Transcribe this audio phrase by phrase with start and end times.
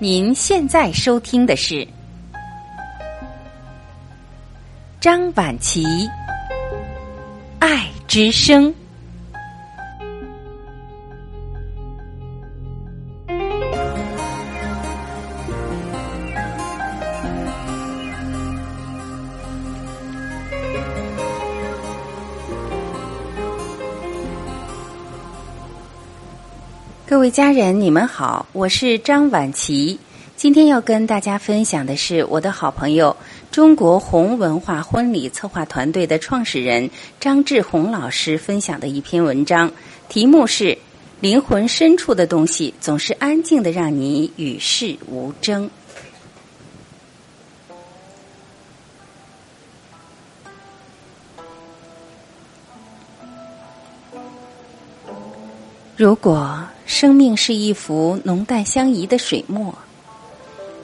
[0.00, 1.84] 您现在收听的是
[5.00, 5.82] 张晚琪
[7.58, 8.72] 《爱之声》。
[27.08, 29.98] 各位家人，你们好，我是张婉琪。
[30.36, 33.16] 今天要跟大家分享的是我的好朋友
[33.50, 39.72] 中国红文化婚礼策划团队的创始人张志红老师分享的一篇文章，
[40.10, 40.64] 题目是
[41.20, 45.64] 《灵魂深处的东西总是安静的，让你与世无争》。
[55.96, 56.62] 如果
[57.00, 59.72] 生命是一幅浓淡相宜的水墨，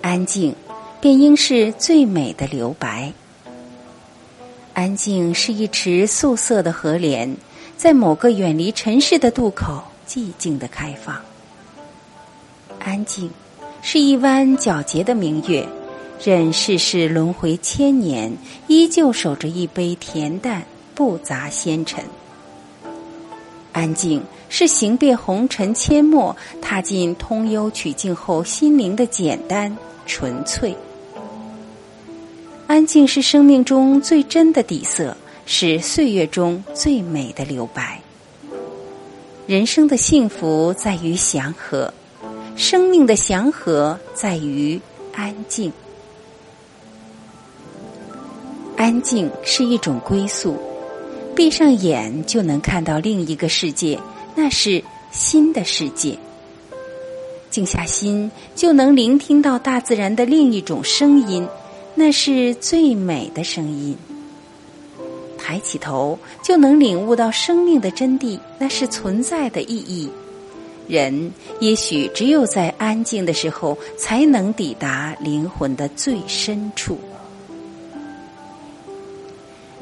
[0.00, 0.54] 安静
[1.00, 3.12] 便应是最美的留白。
[4.74, 7.36] 安静是一池素色的荷莲，
[7.76, 11.20] 在某个远离尘世的渡口寂静的开放。
[12.78, 13.28] 安静
[13.82, 15.66] 是一弯皎洁的明月，
[16.22, 18.32] 任世事轮回千年，
[18.68, 22.04] 依旧守着一杯恬淡，不杂纤尘。
[23.72, 24.22] 安静
[24.56, 30.72] 是行遍红尘阡陌，踏进通幽曲径后，心灵的简单纯粹。
[32.68, 38.00] 安静是生命中最真的底色，是岁月中最美的留白。
[39.48, 41.92] 人生的幸福在于祥和，
[42.54, 44.80] 生命的祥和在于
[45.12, 45.72] 安静。
[48.76, 50.56] 安静是一种归宿。
[51.34, 53.98] 闭上眼就能看到另一个世界，
[54.34, 56.18] 那是新的世界。
[57.50, 61.46] 静下心就能聆听到大自然的另一种声音，
[61.94, 63.96] 那是最美的声音。
[65.38, 70.10] 抬起头就能领悟到生命的真谛，那是存在的意义。
[70.88, 76.98] 人也许只有在安静的时候，才能抵达灵魂的最深处。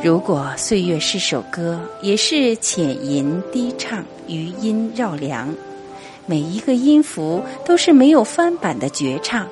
[0.00, 5.52] 如果岁月是首歌，也是浅吟低唱，余音绕梁，
[6.24, 9.48] 每一个音符都是没有翻版的绝唱。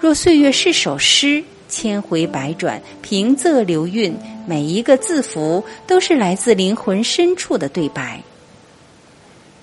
[0.00, 8.22] 若岁月是首诗，千回百转，平仄流韵，每一个字符都是来自灵魂深处的对白。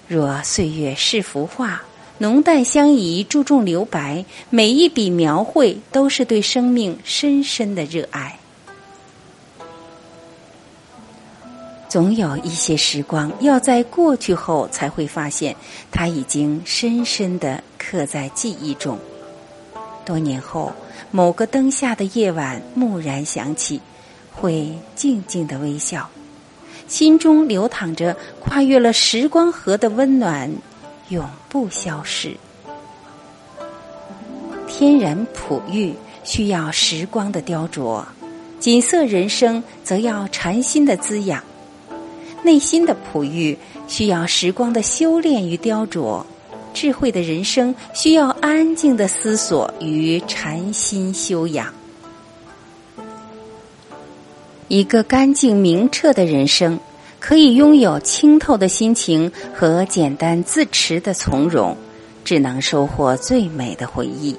[0.07, 1.81] 若岁月是幅画，
[2.19, 8.37] 浓淡相宜，注重留白，每一笔描绘都是对生命深深的热爱。
[11.93, 15.55] 总有一些时光，要在过去后才会发现，
[15.91, 18.97] 它已经深深的刻在记忆中。
[20.03, 20.71] 多年后，
[21.11, 23.79] 某个灯下的夜晚，蓦然想起，
[24.33, 26.09] 会静静的微笑，
[26.87, 30.51] 心中流淌着跨越了时光河的温暖，
[31.09, 32.35] 永不消逝。
[34.67, 35.93] 天然璞玉
[36.23, 38.03] 需要时光的雕琢，
[38.59, 41.43] 锦瑟人生则要禅心的滋养。
[42.43, 46.23] 内心的璞玉需要时光的修炼与雕琢，
[46.73, 51.73] 智慧的人生需要安静的思索与禅心修养。
[54.67, 56.79] 一个干净明澈的人生，
[57.19, 61.77] 可以拥有清透的心情和简单自持的从容，
[62.23, 64.35] 只能收获最美的回忆。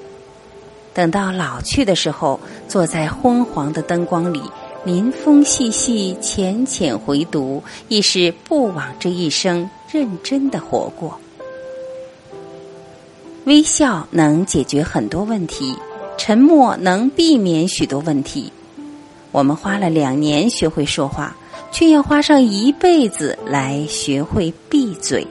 [0.93, 4.41] 等到老去的时候，坐在昏黄的灯光里。
[4.85, 11.19] 民风细细，浅浅回读，亦是不枉这一生认真的活过。
[13.45, 15.75] 微笑能解决很多问题，
[16.19, 18.53] 沉默能避免许多问题。
[19.31, 21.35] 我们花了两年学会说话，
[21.71, 25.25] 却要花上一辈子来学会闭嘴。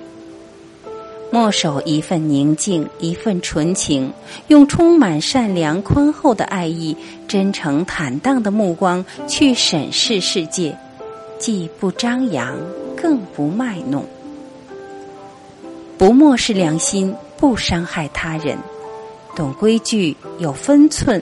[1.35, 4.13] 默守一份宁静，一份纯情，
[4.47, 10.79] 用充满善良、宽厚的爱意、真诚坦荡的目光去审视世界，
[11.37, 12.57] 既不张扬，
[12.97, 14.05] 更不卖弄。
[15.99, 18.57] 不漠视良心，不伤害他人，
[19.35, 21.21] 懂规矩，有分寸，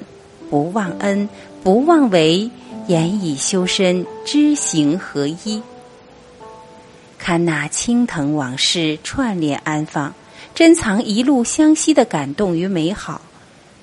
[0.51, 1.27] 不忘恩，
[1.65, 2.51] 不妄为，
[2.87, 5.63] 言以修身，知行合一。
[7.23, 10.13] 看那青藤往事串联安放，
[10.57, 13.21] 珍藏一路相惜的感动与美好，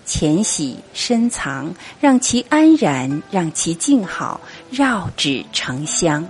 [0.05, 6.27] 浅喜深藏，让其安然，让其静好，绕指成香。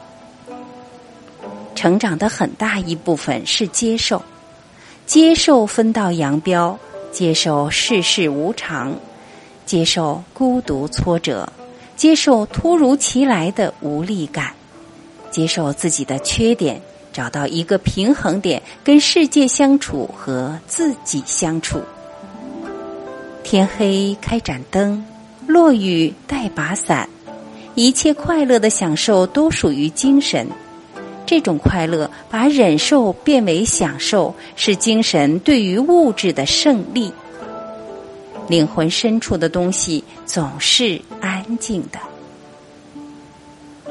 [1.73, 4.21] 成长的很大一部分是接受，
[5.07, 6.77] 接受分道扬镳，
[7.11, 8.95] 接受世事无常，
[9.65, 11.51] 接受孤独挫折，
[11.95, 14.53] 接受突如其来的无力感，
[15.31, 16.79] 接受自己的缺点，
[17.19, 21.81] 找到一个平衡点，跟世界相处和自己相处。
[23.43, 25.03] 天黑开盏灯，
[25.45, 27.09] 落雨带把伞，
[27.75, 30.47] 一切快乐的享受都属于精神。
[31.25, 37.11] 这种快乐把忍受变为享受，是精神对于物质的胜利。
[38.47, 41.99] 灵魂深处的东西总是安静的。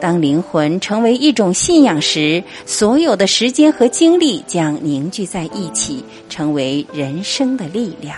[0.00, 8.16] 当灵魂成为一种信仰时，所有的时间和精力将凝聚在一起，成为人生的力量。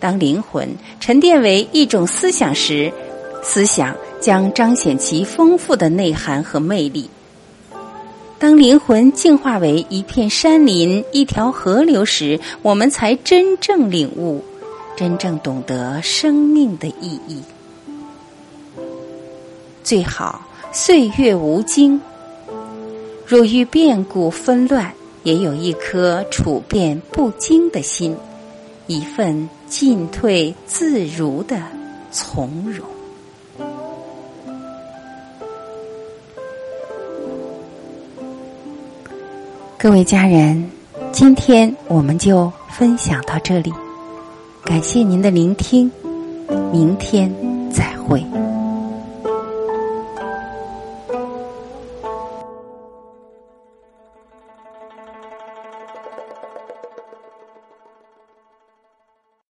[0.00, 0.68] 当灵魂
[1.00, 2.92] 沉淀为一种思想时，
[3.42, 7.10] 思想将彰显其丰富的内涵和魅力。
[8.38, 14.42] 当灵魂净化为一片山林、一条河流时，我们才真正领悟，
[14.96, 17.42] 真正懂得生命的意义。
[19.88, 21.98] 最好岁月无惊。
[23.26, 24.92] 若遇变故纷乱，
[25.22, 28.14] 也有一颗处变不惊的心，
[28.86, 31.56] 一份进退自如的
[32.10, 32.86] 从容。
[39.78, 40.70] 各位家人，
[41.12, 43.72] 今天我们就分享到这里，
[44.66, 45.90] 感谢您的聆听，
[46.70, 47.34] 明天
[47.72, 48.22] 再会。